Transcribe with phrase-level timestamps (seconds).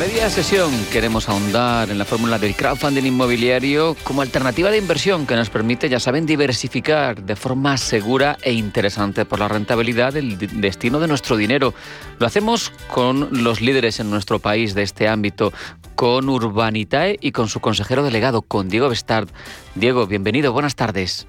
[0.00, 5.36] Media sesión queremos ahondar en la fórmula del crowdfunding inmobiliario como alternativa de inversión que
[5.36, 11.00] nos permite, ya saben, diversificar de forma segura e interesante por la rentabilidad del destino
[11.00, 11.74] de nuestro dinero.
[12.18, 15.52] Lo hacemos con los líderes en nuestro país de este ámbito,
[15.96, 19.28] con Urbanitae y con su consejero delegado, con Diego Bestard.
[19.74, 21.26] Diego, bienvenido, buenas tardes.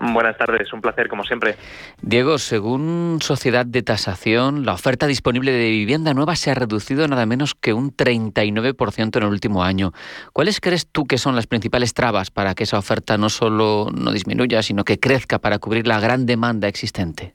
[0.00, 1.54] Buenas tardes, un placer como siempre.
[2.02, 7.26] Diego, según Sociedad de Tasación, la oferta disponible de vivienda nueva se ha reducido nada
[7.26, 9.92] menos que un 39% en el último año.
[10.32, 14.12] ¿Cuáles crees tú que son las principales trabas para que esa oferta no solo no
[14.12, 17.34] disminuya, sino que crezca para cubrir la gran demanda existente?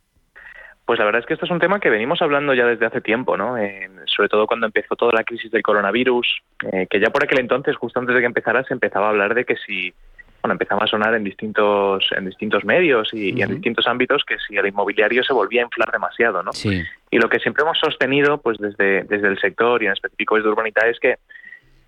[0.89, 3.00] Pues la verdad es que esto es un tema que venimos hablando ya desde hace
[3.00, 3.58] tiempo, ¿no?
[3.58, 7.42] Eh, sobre todo cuando empezó toda la crisis del coronavirus, eh, que ya por aquel
[7.42, 9.94] entonces, justo antes de que empezara, se empezaba a hablar de que si
[10.42, 14.56] bueno, empezaba a sonar en distintos, en distintos medios y, en distintos ámbitos que si
[14.56, 16.54] el inmobiliario se volvía a inflar demasiado, ¿no?
[16.54, 16.84] Sí.
[17.12, 20.50] Y lo que siempre hemos sostenido, pues desde, desde el sector y en específico desde
[20.50, 21.17] Urbanita, es que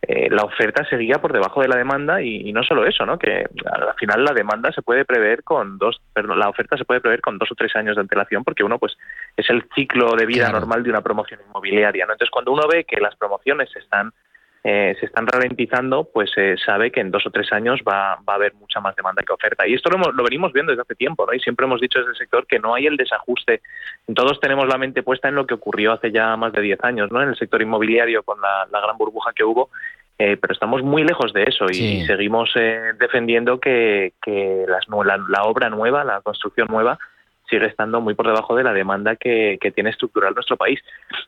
[0.04, 3.20] eh, la oferta seguía por debajo de la demanda y, no solo eso, ¿no?
[3.20, 7.02] Que al final la demanda se puede prever con dos, perdón, la oferta se puede
[7.02, 8.98] prever con dos o tres años de antelación porque uno, pues,
[9.38, 12.14] es el ciclo de vida normal de una promoción inmobiliaria, ¿no?
[12.14, 14.12] Entonces, cuando uno ve que las promociones se están
[14.64, 18.34] eh, se están ralentizando, pues se sabe que en dos o tres años va, va
[18.34, 19.68] a haber mucha más demanda que oferta.
[19.68, 21.34] Y esto lo, lo, venimos viendo desde hace tiempo, ¿no?
[21.34, 23.62] Y siempre hemos dicho desde el sector que no hay el desajuste.
[24.14, 27.12] Todos tenemos la mente puesta en lo que ocurrió hace ya más de diez años,
[27.12, 27.24] ¿no?
[27.24, 29.70] En el sector inmobiliario con la, gran burbuja que hubo.
[30.20, 35.44] Eh, pero estamos muy lejos de eso y seguimos eh, defendiendo que, que las, la
[35.46, 37.00] obra nueva, la construcción nueva,
[37.52, 40.80] sigue estando muy por debajo de la demanda que, tiene estructural nuestro país.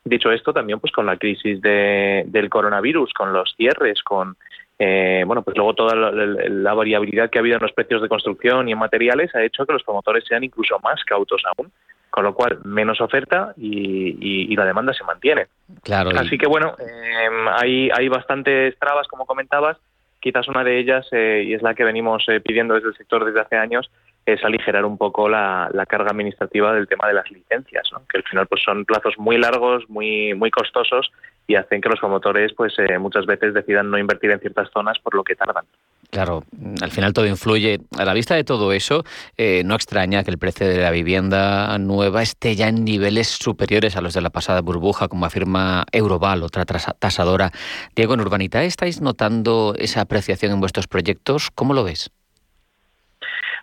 [0.03, 4.35] Dicho esto, también pues con la crisis del coronavirus, con los cierres, con
[4.79, 8.67] eh, bueno, pues luego toda la, variabilidad que ha habido en los precios de construcción
[8.67, 11.71] y en materiales ha hecho que los promotores sean incluso más cautos aún,
[12.09, 15.47] con lo cual menos oferta y, la demanda se mantiene.
[15.83, 16.11] Claro.
[16.17, 19.77] Así que bueno, em, hay, hay bastantes trabas, como comentabas.
[20.19, 23.25] Quizás una de ellas, eh, y es la que venimos eh, pidiendo desde el sector
[23.25, 23.91] desde hace años,
[24.25, 28.47] es aligerar un poco la, carga administrativa del tema de las licencias, que al final
[28.47, 31.11] pues son plazos muy largos, muy muy costosos
[31.45, 34.97] y hacen que los promotores pues eh, muchas veces decidan no invertir en ciertas zonas
[34.99, 35.65] por lo que tardan.
[36.09, 36.43] Claro,
[36.81, 37.79] al final todo influye.
[37.97, 39.03] A la vista de todo eso,
[39.35, 43.97] eh, no extraña que el precio de la vivienda nueva esté ya en niveles superiores
[43.97, 47.51] a los de la pasada burbuja, como afirma Euroval, otra tasadora.
[47.95, 51.49] Diego, en Urbanita, ¿estáis notando esa apreciación en vuestros proyectos?
[51.49, 52.11] ¿Cómo lo ves?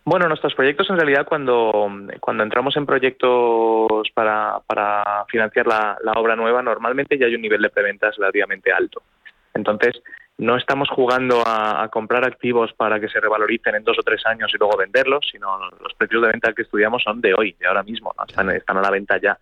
[0.04, 1.88] Bueno, nuestros proyectos en realidad cuando,
[2.20, 7.62] cuando entramos en proyectos para, para financiar la, obra nueva, normalmente ya hay un nivel
[7.62, 9.02] de preventas relativamente alto.
[9.52, 10.02] Entonces,
[10.38, 14.50] no estamos jugando a, comprar activos para que se revaloricen en dos o tres años
[14.54, 17.82] y luego venderlos, sino los precios de venta que estudiamos son de hoy, de ahora
[17.82, 19.38] mismo, están, están a la venta ya.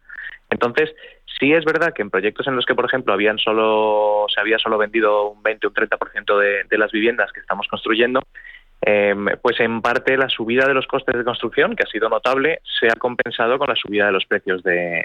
[0.50, 0.92] Entonces,
[1.38, 4.58] sí es verdad que en proyectos en los que, por ejemplo, habían solo, se había
[4.58, 8.22] solo vendido un 20 o un 30% de, de las viviendas que estamos construyendo,
[8.80, 12.60] Em, pues en parte la subida de los costes de construcción, que ha sido notable,
[12.78, 15.04] se ha compensado con la subida de los precios de,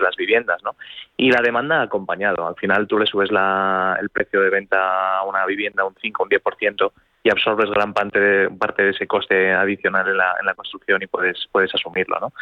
[0.00, 0.74] las viviendas, ¿no?
[1.16, 2.46] Y la demanda ha acompañado.
[2.46, 6.24] Al final tú le subes el precio de venta a una vivienda un 5 o
[6.24, 6.92] un 10%
[7.24, 11.46] y absorbes gran parte de, parte de ese coste adicional en la, construcción y puedes,
[11.52, 12.32] puedes asumirlo, ¿no?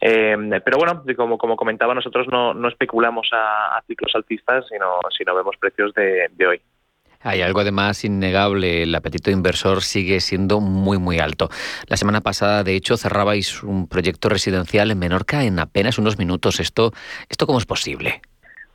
[0.00, 5.56] Em, pero bueno, como, como comentaba, nosotros no, especulamos a, ciclos altistas, sino, sino vemos
[5.56, 6.60] precios de hoy.
[7.24, 11.48] Hay algo además innegable, el apetito inversor sigue siendo muy muy alto.
[11.88, 16.60] La semana pasada, de hecho, cerrabais un proyecto residencial en Menorca en apenas unos minutos.
[16.60, 16.92] ¿Esto,
[17.30, 18.20] esto cómo es posible?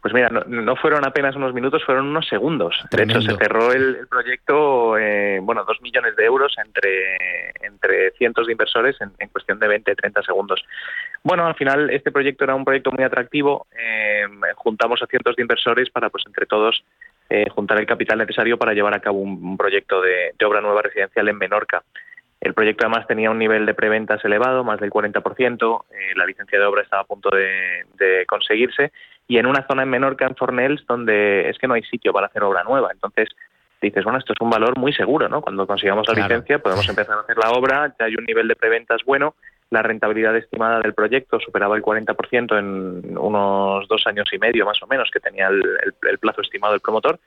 [0.01, 2.73] Pues mira, no, fueron apenas unos minutos, fueron unos segundos.
[2.89, 8.47] De hecho, se cerró el, proyecto, eh, bueno, dos millones de euros entre, entre cientos
[8.47, 10.63] de inversores en, cuestión de 20, 30 segundos.
[11.21, 13.67] Bueno, al final este proyecto era un proyecto muy atractivo.
[13.77, 14.25] Eh,
[14.55, 16.81] juntamos a cientos de inversores para, pues, entre todos,
[17.29, 21.27] eh, juntar el capital necesario para llevar a cabo un, proyecto de, obra nueva residencial
[21.29, 21.83] en Menorca.
[22.41, 26.57] El proyecto además tenía un nivel de preventas elevado, más del 40%, eh, la licencia
[26.57, 28.91] de obra estaba a punto de, conseguirse
[29.27, 32.27] y en una zona en Menorca, en Fornells, donde es que no hay sitio para
[32.27, 32.89] hacer obra nueva.
[32.91, 33.29] Entonces
[33.79, 35.41] dices, bueno, esto es un valor muy seguro, ¿no?
[35.41, 38.55] Cuando consigamos la licencia podemos empezar a hacer la obra, ya hay un nivel de
[38.55, 39.35] preventas bueno
[39.71, 44.81] la rentabilidad estimada del proyecto superaba el 40% en unos dos años y medio más
[44.81, 47.19] o menos que tenía el, plazo estimado del promotor.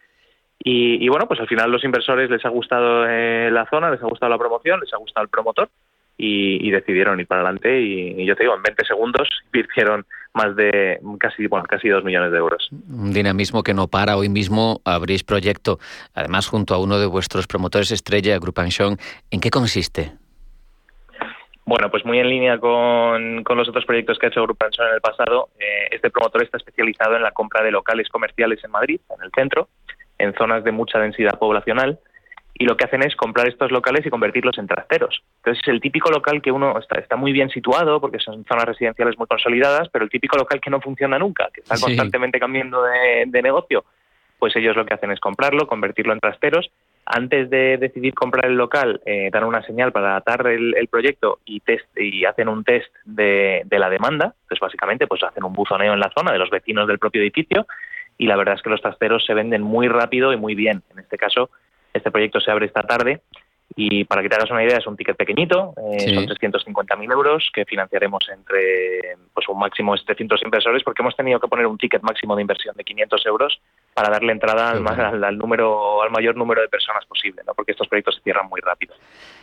[0.64, 4.06] Y, bueno, pues al final los inversores les ha gustado eh, la zona, les ha
[4.06, 5.68] gustado la promoción, les ha gustado el promotor
[6.16, 11.00] y, decidieron ir para adelante y, yo te digo, en 20 segundos invirtieron más de
[11.18, 12.68] casi, bueno, casi 2 millones de euros.
[12.88, 14.16] Un dinamismo que no para.
[14.16, 15.78] Hoy mismo abrís proyecto,
[16.14, 18.98] además junto a uno de vuestros promotores estrella, Grupanchon.
[19.30, 20.21] ¿En qué consiste?
[21.64, 25.00] Bueno, pues muy en línea con, los otros proyectos que ha hecho Grupanchon en el
[25.00, 29.24] pasado, eh, este promotor está especializado en la compra de locales comerciales en Madrid, en
[29.24, 29.68] el centro,
[30.18, 32.00] en zonas de mucha densidad poblacional,
[32.54, 35.22] y lo que hacen es comprar estos locales y convertirlos en trasteros.
[35.38, 38.66] Entonces es el típico local que uno está, está muy bien situado porque son zonas
[38.66, 42.82] residenciales muy consolidadas, pero el típico local que no funciona nunca, que está constantemente cambiando
[42.82, 43.84] de, negocio,
[44.38, 46.70] pues ellos lo que hacen es comprarlo, convertirlo en trasteros.
[47.04, 51.60] Antes de decidir comprar el local, eh, dan una señal para atar el, proyecto y,
[51.60, 54.34] test, y hacen un test de, de la demanda.
[54.42, 57.66] Entonces, básicamente, pues hacen un buzoneo en la zona de los vecinos del propio edificio
[58.18, 60.82] y la verdad es que los trasteros se venden muy rápido y muy bien.
[60.92, 61.50] En este caso,
[61.92, 63.22] este proyecto se abre esta tarde
[63.74, 67.50] y para que te hagas una idea es un ticket pequeñito, eh, son 350.000 euros
[67.54, 71.78] que financiaremos entre pues un máximo de 300 inversores porque hemos tenido que poner un
[71.78, 73.60] ticket máximo de inversión de 500 euros
[73.94, 77.54] para darle entrada al, número al mayor número de personas posible, ¿no?
[77.54, 78.94] porque estos proyectos se cierran muy rápido.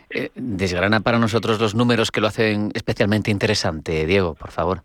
[0.09, 4.81] Eh, desgrana para nosotros los números que lo hacen especialmente interesante, Diego, por favor.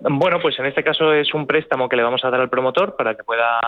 [0.00, 2.96] Bueno, pues en este caso es un préstamo que le vamos a dar al promotor
[2.96, 3.60] para que pueda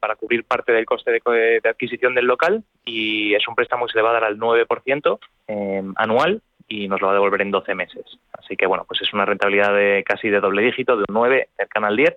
[0.00, 3.98] para cubrir parte del coste de, adquisición del local y es un préstamo que se
[3.98, 5.18] le va a dar al 9%
[5.48, 8.04] eh, anual y nos lo va a devolver en 12 meses.
[8.32, 11.48] Así que bueno, pues es una rentabilidad de casi de doble dígito, de un 9
[11.56, 12.16] cercana al 10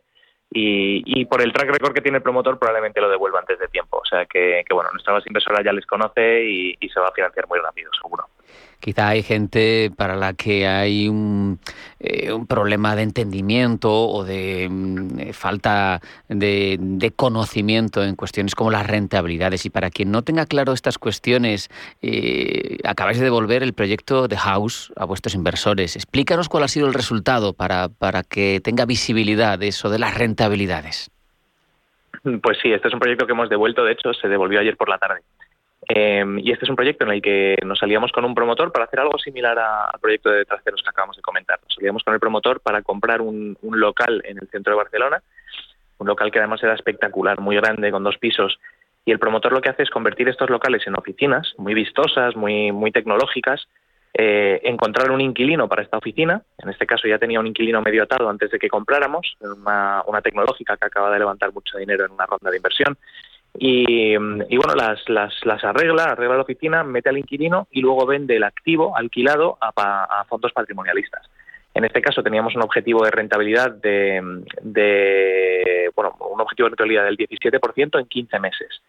[0.52, 3.98] y, por el track record que tiene el promotor probablemente lo devuelva antes de tiempo.
[3.98, 7.48] O sea que, bueno, nuestra base inversora ya les conoce y se va a financiar
[7.48, 8.28] muy rápido, seguro.
[8.80, 11.60] Quizá hay gente para la que hay un,
[12.00, 16.00] eh, problema de entendimiento o de mm, eh, falta
[16.30, 19.66] de, conocimiento en cuestiones como las rentabilidades.
[19.66, 21.70] Y para quien no tenga claro estas cuestiones,
[22.02, 25.98] eh, acabáis de devolver el proyecto de House a vuestros inversores.
[25.98, 31.12] Explícanos cuál ha sido el resultado para, para que tenga visibilidad eso de las rentabilidades.
[32.42, 34.90] Pues sí, este es un proyecto que hemos devuelto, de hecho, se devolvió ayer por
[34.90, 35.22] la tarde.
[35.92, 38.86] Em, y este es un proyecto en el que nos salíamos con un promotor para
[38.86, 41.60] hacer algo similar al proyecto de trasteros que acabamos de comentar.
[41.64, 45.24] Nos salíamos con el promotor para comprar un, local en el centro de Barcelona,
[45.98, 48.60] un local que además era espectacular, muy grande, con dos pisos.
[49.04, 52.72] Y el promotor lo que hace es convertir estos locales en oficinas muy vistosas, muy,
[52.72, 53.68] muy tecnológicas,
[54.14, 56.44] eh, encontrar un inquilino para esta oficina.
[56.60, 60.22] En este caso ya tenía un inquilino medio atado antes de que compráramos, una, una
[60.22, 62.96] tecnológica que acaba de levantar mucho dinero en una ronda de inversión.
[63.58, 68.36] Y, bueno, las, las, las, arregla, arregla la oficina, mete al inquilino y luego vende
[68.36, 71.30] el activo alquilado a, fondos patrimonialistas.
[71.74, 74.42] En este caso teníamos un objetivo de rentabilidad de,
[75.96, 78.82] bueno, un objetivo de rentabilidad del 17% en 15 meses.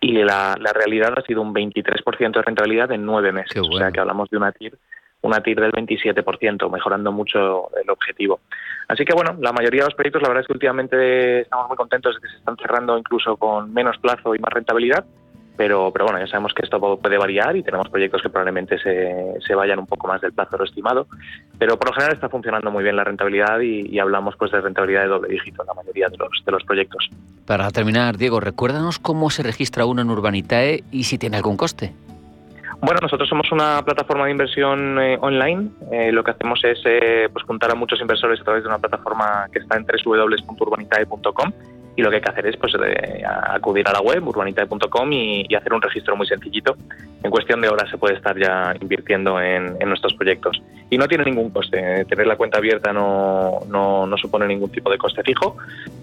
[0.00, 3.62] Y la, la, realidad ha sido un 23% de rentabilidad en 9 meses.
[3.68, 4.76] O sea que hablamos de una TIR
[5.24, 8.40] una TIR del 27%, mejorando mucho el objetivo.
[8.88, 11.76] Así que bueno, la mayoría de los proyectos, la verdad es que últimamente estamos muy
[11.78, 15.04] contentos de que se están cerrando incluso con menos plazo y más rentabilidad,
[15.56, 19.34] pero, pero bueno, ya sabemos que esto puede variar y tenemos proyectos que probablemente se,
[19.46, 21.06] se vayan un poco más del plazo estimado,
[21.58, 25.02] pero por lo general está funcionando muy bien la rentabilidad y, hablamos pues de rentabilidad
[25.02, 27.08] de doble dígito en la mayoría de los, de los proyectos.
[27.46, 31.92] Para terminar, Diego, recuérdanos cómo se registra uno en Urbanitae y si tiene algún coste.
[32.80, 35.70] Bueno, nosotros somos una plataforma de inversión eh, online.
[35.90, 38.78] Eh, lo que hacemos es eh, pues juntar a muchos inversores a través de una
[38.78, 41.52] plataforma que está en www.urbanitae.com
[41.96, 42.72] y lo que hay que hacer es pues
[43.52, 46.76] acudir a la web urbanitae.com y, hacer un registro muy sencillito.
[47.22, 50.60] En cuestión de horas se puede estar ya invirtiendo en, nuestros proyectos.
[50.90, 52.04] Y no tiene ningún coste.
[52.06, 55.56] Tener la cuenta abierta no, no, no supone ningún tipo de coste fijo.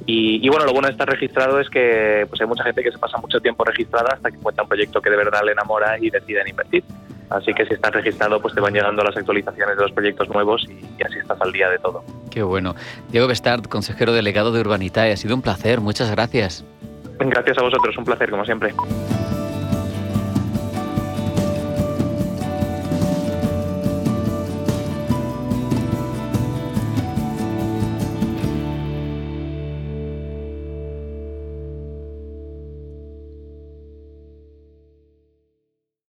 [0.05, 2.97] Y, bueno, lo bueno de estar registrado es que pues hay mucha gente que se
[2.97, 6.09] pasa mucho tiempo registrada hasta que encuentra un proyecto que de verdad le enamora y
[6.09, 6.83] deciden invertir.
[7.31, 10.65] Así que si estás registrado, pues te van llegando las actualizaciones de los proyectos nuevos
[10.69, 12.03] y, así estás al día de todo.
[12.29, 12.75] Qué bueno.
[13.09, 15.79] Diego Bestard, consejero delegado de Urbanitae, ha sido un placer.
[15.79, 16.65] Muchas gracias.
[17.19, 18.73] Gracias a vosotros, un placer, como siempre.